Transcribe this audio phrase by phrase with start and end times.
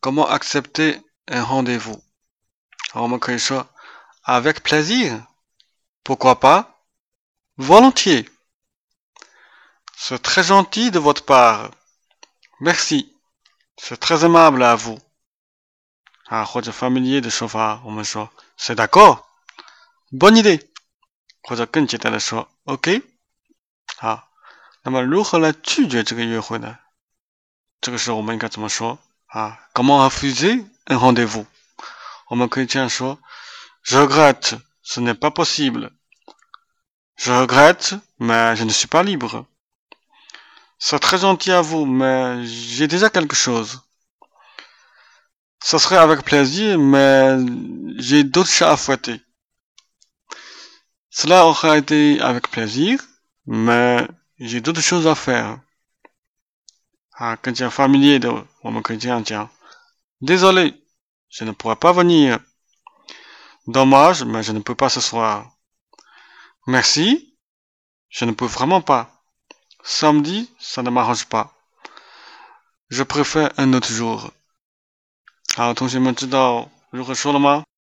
[0.00, 2.04] Comment accepter un rendez vous
[4.26, 5.26] avec plaisir,
[6.04, 6.78] pourquoi pas,
[7.56, 8.28] volontiers.
[9.96, 11.70] C'est très gentil de votre part.
[12.60, 13.12] Merci.
[13.76, 14.98] C'est très aimable à vous.
[16.72, 17.30] familier de
[18.56, 19.28] C'est d'accord.
[20.12, 20.70] Bonne idée.
[21.46, 21.64] Comment
[30.04, 31.46] refuser un rendez vous
[33.86, 35.90] je regrette, ce n'est pas possible.
[37.16, 39.44] Je regrette, mais je ne suis pas libre.
[40.78, 43.82] C'est très gentil à vous, mais j'ai déjà quelque chose.
[45.62, 47.36] Ça serait avec plaisir, mais
[47.98, 49.20] j'ai d'autres chats à fouetter.
[51.16, 52.98] Cela aura été avec plaisir,
[53.46, 54.04] mais
[54.40, 55.60] j'ai d'autres choses à faire.
[57.12, 57.36] Ah,
[57.70, 58.30] familier de
[60.20, 60.74] Désolé,
[61.28, 62.40] je ne pourrai pas venir.
[63.68, 65.52] Dommage, mais je ne peux pas ce soir.
[66.66, 67.38] Merci,
[68.08, 69.22] je ne peux vraiment pas.
[69.84, 71.54] Samedi, ça ne m'arrange pas.
[72.88, 74.32] Je préfère un autre jour.